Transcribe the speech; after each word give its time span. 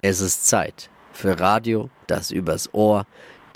Es 0.00 0.20
ist 0.20 0.46
Zeit 0.46 0.90
für 1.12 1.40
Radio, 1.40 1.90
das 2.06 2.30
übers 2.30 2.72
Ohr 2.72 3.04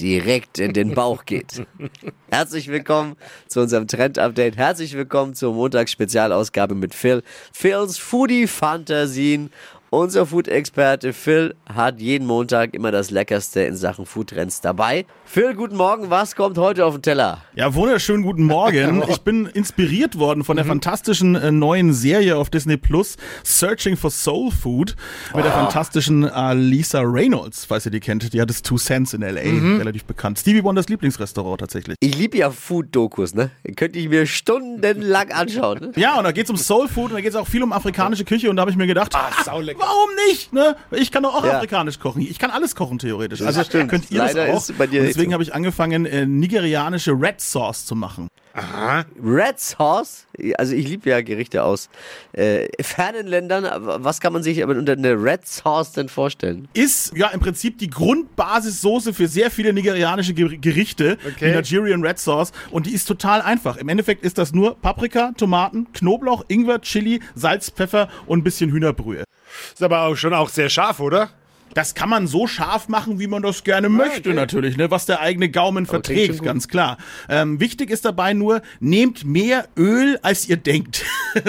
direkt 0.00 0.58
in 0.58 0.72
den 0.72 0.92
Bauch 0.92 1.25
geht. 1.25 1.65
Herzlich 2.33 2.67
willkommen 2.67 3.15
zu 3.46 3.61
unserem 3.61 3.87
Trend-Update. 3.87 4.56
Herzlich 4.56 4.94
willkommen 4.94 5.34
zur 5.34 5.54
Montagsspezialausgabe 5.54 6.74
mit 6.74 6.96
Phil. 6.96 7.22
Phils 7.52 7.96
Foodie-Fantasien. 7.98 9.52
Unser 9.94 10.24
Food-Experte 10.24 11.12
Phil 11.12 11.54
hat 11.66 12.00
jeden 12.00 12.27
Montag 12.27 12.72
immer 12.72 12.90
das 12.90 13.11
Leckerste 13.11 13.61
in 13.61 13.77
Sachen 13.77 14.07
Foodtrends 14.07 14.62
dabei. 14.62 15.04
Phil, 15.26 15.52
guten 15.54 15.76
Morgen. 15.76 16.08
Was 16.08 16.34
kommt 16.34 16.57
heute 16.57 16.86
auf 16.86 16.95
den 16.95 17.02
Teller? 17.02 17.43
Ja, 17.54 17.75
wunderschönen 17.75 18.22
guten 18.22 18.44
Morgen. 18.44 19.02
Ich 19.12 19.20
bin 19.20 19.44
inspiriert 19.44 20.18
worden 20.18 20.44
von 20.44 20.57
der 20.57 20.64
fantastischen 20.64 21.34
äh, 21.34 21.52
neuen 21.52 21.93
Serie 21.93 22.39
auf 22.39 22.48
Disney 22.48 22.79
Plus, 22.79 23.18
Searching 23.44 23.98
for 23.98 24.11
Soul 24.11 24.50
Food, 24.50 24.96
mit 25.34 25.44
der 25.44 25.52
fantastischen 25.52 26.24
äh, 26.24 26.54
Lisa 26.54 27.02
Reynolds, 27.02 27.66
falls 27.66 27.84
ihr 27.84 27.93
die 27.93 28.00
kennt. 28.00 28.32
Die 28.32 28.40
hat 28.40 28.48
das 28.48 28.62
Two 28.62 28.79
Cents 28.79 29.12
in 29.12 29.20
L.A., 29.20 29.43
relativ 29.79 30.06
bekannt. 30.06 30.39
Stevie 30.39 30.64
Wonders 30.64 30.89
Lieblingsrestaurant 30.89 31.61
tatsächlich. 31.61 31.96
Ich 32.00 32.17
liebe 32.17 32.39
ja 32.39 32.50
Food-Dokus, 32.50 33.34
ne? 33.34 33.50
Könnte 33.77 33.98
ich 33.98 34.09
mir 34.09 34.25
stundenlang 34.25 35.31
anschauen. 35.33 35.78
Ne? 35.81 35.92
Ja, 35.97 36.17
und 36.17 36.25
da 36.25 36.33
geht's 36.33 36.48
um 36.48 36.56
Soul 36.56 36.89
Food 36.89 37.11
und 37.11 37.17
da 37.17 37.20
geht's 37.20 37.36
auch 37.36 37.47
viel 37.47 37.62
um 37.62 37.75
afrikanische 37.75 38.25
Küche 38.25 38.48
und 38.48 38.56
da 38.56 38.62
habe 38.62 38.70
ich 38.70 38.78
mir 38.78 38.86
gedacht, 38.86 39.14
Ah, 39.14 39.28
ah, 39.39 39.45
saulecker. 39.45 39.81
Warum 39.83 40.09
nicht? 40.28 40.53
Ne? 40.53 40.77
Ich 40.92 41.11
kann 41.11 41.22
doch 41.22 41.34
auch 41.34 41.45
Ja. 41.45 41.56
afrikanisch 41.56 41.98
kochen. 41.98 42.23
Ich 42.23 42.39
kann 42.39 42.50
alles 42.50 42.75
kochen 42.77 42.98
theoretisch. 42.98 43.39
Das 43.41 43.48
Also 43.48 43.64
stimmt. 43.64 43.91
könnt 43.91 44.11
ihr 44.11 44.19
Leider 44.19 44.47
das 44.47 44.70
auch. 44.70 44.75
deswegen 44.91 45.33
habe 45.33 45.42
ich 45.42 45.55
angefangen, 45.55 46.06
äh, 46.06 46.27
nigerianische 46.27 47.12
Red 47.12 47.41
Sauce 47.41 47.84
zu 47.87 47.95
machen. 47.95 48.28
Aha. 48.55 49.06
Red 49.25 49.59
Sauce, 49.59 50.27
also 50.59 50.75
ich 50.75 50.87
liebe 50.87 51.09
ja 51.09 51.23
Gerichte 51.23 51.64
aus 51.64 51.89
äh, 52.34 52.69
fernen 52.83 53.27
Ländern. 53.27 53.67
Was 54.05 54.20
kann 54.20 54.34
man 54.34 54.42
sich 54.42 54.62
aber 54.62 54.77
unter 54.77 54.92
einer 54.92 55.14
Red 55.23 55.47
Sauce 55.47 55.92
denn 55.92 56.11
vorstellen? 56.11 56.69
ist 56.75 57.17
ja 57.17 57.28
im 57.28 57.41
Prinzip 57.41 57.78
die 57.78 57.89
Grundbasissoße 57.89 59.14
für 59.14 59.27
sehr 59.27 59.51
viele 59.51 59.73
nigerianische 59.73 60.33
Ger- 60.33 60.59
Gerichte, 60.59 61.17
Okay. 61.27 61.51
die 61.51 61.56
Nigerian 61.56 62.05
Red 62.05 62.19
Sauce. 62.19 62.53
Und 62.71 62.84
die 62.84 62.93
ist 62.93 63.06
total 63.06 63.41
einfach. 63.41 63.78
Im 63.78 63.89
Endeffekt 63.89 64.23
ist 64.23 64.37
das 64.37 64.53
nur 64.53 64.75
Paprika, 64.77 65.33
Tomaten, 65.37 65.91
Knoblauch, 65.95 66.45
Ingwer, 66.49 66.83
Chili, 66.83 67.21
Salz, 67.34 67.71
Pfeffer 67.71 68.09
und 68.27 68.41
ein 68.41 68.45
bisschen 68.45 68.71
Hühnerbrühe. 68.71 69.25
Ist 69.72 69.83
aber 69.83 70.03
auch 70.03 70.17
schon 70.17 70.34
auch 70.34 70.48
sehr 70.48 70.69
scharf, 70.69 71.00
oder? 71.00 71.31
Das 71.75 71.95
kann 71.95 72.09
man 72.09 72.27
so 72.27 72.47
scharf 72.47 72.89
machen, 72.89 73.19
wie 73.19 73.27
man 73.27 73.42
das 73.42 73.65
gerne 73.65 73.89
möchte, 73.89 74.31
okay. 74.31 74.34
natürlich, 74.34 74.77
ne? 74.77 74.91
was 74.91 75.06
der 75.06 75.20
eigene 75.20 75.51
Gaumen 75.51 75.87
verträgt, 75.87 76.42
ganz 76.42 76.69
klar. 76.69 76.98
Ähm, 77.28 77.61
wichtig 77.61 77.91
ist 77.91 78.05
dabei 78.05 78.34
nur, 78.34 78.62
nehmt 78.81 79.25
mehr 79.25 79.69
Öl, 79.77 80.19
als 80.23 80.48
ihr 80.48 80.56
denkt. 80.56 81.05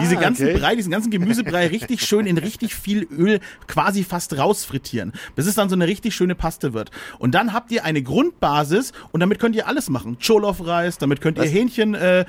Diese 0.00 0.16
ganzen 0.16 0.48
okay. 0.48 0.58
Brei, 0.58 0.76
diesen 0.76 0.92
ganzen 0.92 1.10
Gemüsebrei 1.10 1.66
richtig 1.74 2.02
schön 2.02 2.26
in 2.26 2.38
richtig 2.38 2.74
viel 2.74 3.06
Öl 3.10 3.40
quasi 3.66 4.04
fast 4.04 4.36
rausfrittieren, 4.36 5.12
bis 5.34 5.46
es 5.46 5.54
dann 5.54 5.68
so 5.68 5.74
eine 5.74 5.86
richtig 5.86 6.14
schöne 6.14 6.34
Paste 6.34 6.72
wird. 6.72 6.90
Und 7.18 7.34
dann 7.34 7.52
habt 7.52 7.72
ihr 7.72 7.84
eine 7.84 8.02
Grundbasis 8.02 8.92
und 9.12 9.20
damit 9.20 9.38
könnt 9.38 9.56
ihr 9.56 9.66
alles 9.66 9.90
machen. 9.90 10.18
Cholof-Reis, 10.24 10.98
damit 10.98 11.20
könnt 11.20 11.38
ihr 11.38 11.44
Hähnchen 11.44 11.94
äh, 11.94 12.24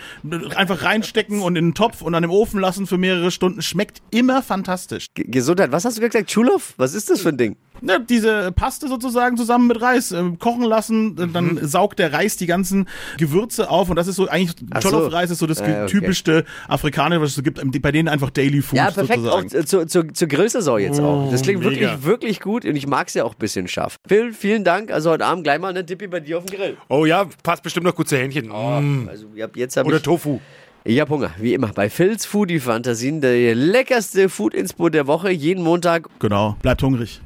einfach 0.56 0.84
reinstecken 0.84 1.42
und 1.42 1.56
in 1.56 1.68
den 1.68 1.74
Topf 1.74 2.02
und 2.02 2.14
dann 2.14 2.24
im 2.24 2.32
Ofen 2.32 2.60
lassen 2.60 2.88
für 2.88 2.98
mehrere 2.98 3.32
Stunden. 3.32 3.62
Schmeckt 3.62 4.02
immer 4.12 4.42
fantastisch. 4.42 5.08
G 5.14 5.26
Gesundheit, 5.26 5.72
was 5.72 5.86
hast 5.86 5.98
du 5.98 6.02
gesagt? 6.02 6.30
Chulov? 6.30 6.74
Was 6.78 6.94
ist 6.94 7.10
das 7.10 7.22
für 7.22 7.30
ein 7.30 7.35
Ding? 7.38 7.56
Ne, 7.82 8.00
diese 8.00 8.54
Paste 8.54 8.88
sozusagen 8.88 9.36
zusammen 9.36 9.68
mit 9.68 9.82
Reis 9.82 10.14
äh, 10.14 10.24
kochen 10.40 10.64
lassen, 10.64 11.18
äh, 11.20 11.28
dann 11.28 11.60
saugt 11.68 12.00
der 12.00 12.14
Reis 12.14 12.38
die 12.38 12.46
ganzen 12.46 12.88
Gewürze 13.18 13.70
auf 13.70 13.90
und 13.90 13.98
das 13.98 14.08
ist 14.08 14.16
so 14.16 14.30
eigentlich 14.30 14.56
Ach 14.72 14.82
so. 14.82 14.90
Jollof-Reis 14.92 15.30
ist 15.30 15.40
so 15.40 15.46
das 15.46 15.62
Ah, 15.62 15.84
okay. 15.84 15.86
typischste 15.88 16.46
afrikanische, 16.70 17.22
was 17.22 17.30
es 17.32 17.36
so 17.36 17.42
gibt, 17.44 17.62
ähm, 17.62 17.72
bei 17.72 17.92
denen 17.92 18.08
einfach 18.08 18.30
Daily 18.30 18.62
Food 18.62 18.78
Ja, 18.78 18.92
perfekt. 18.92 19.20
Auch 19.28 19.42
sozusagen. 19.42 19.68
zu, 19.68 19.86
zu, 19.88 20.14
zur 20.14 20.28
Grillsaison 20.30 20.80
jetzt 20.80 21.02
auch. 21.02 21.30
Das 21.30 21.42
klingt 21.42 21.60
mega. 21.60 21.72
wirklich, 21.72 22.04
wirklich 22.06 22.40
gut 22.40 22.64
und 22.64 22.78
ich 22.78 22.88
mag 22.88 23.10
es 23.10 23.14
ja 23.14 23.26
auch 23.26 23.34
ein 23.34 23.40
bisschen 23.40 23.68
scharf. 23.68 23.98
Phil, 24.08 24.32
vielen 24.32 24.64
Dank. 24.64 24.90
Also 24.90 25.12
heute 25.12 25.26
Abend 25.26 25.44
gleich 25.44 25.60
mal 25.60 25.68
eine 25.68 25.84
Dippi 25.84 26.08
bei 26.08 26.22
dir 26.22 26.38
auf 26.38 26.46
dem 26.46 26.58
Grill. 26.58 26.78
Oh 26.88 27.06
ja, 27.06 27.26
passt 27.44 27.62
bestimmt 27.62 27.86
noch 27.86 27.96
gut 27.96 28.08
zu 28.08 28.16
Hähnchen. 28.18 28.48
Mm. 28.48 29.10
Also 29.10 29.26
jetzt 29.36 29.78
Oder 29.78 29.98
ich, 29.98 30.02
Tofu. 30.02 30.40
Ich 30.86 31.00
hab 31.00 31.10
Hunger. 31.10 31.32
Wie 31.40 31.54
immer 31.54 31.70
bei 31.74 31.90
Phils 31.90 32.26
Foodie 32.26 32.60
Fantasien, 32.60 33.20
der 33.20 33.56
leckerste 33.56 34.30
Food-Inspo 34.30 34.90
der 34.90 35.08
Woche, 35.08 35.32
jeden 35.32 35.64
Montag 35.64 36.08
Genau, 36.20 36.56
bleibt 36.62 36.84
hungrig. 36.84 37.22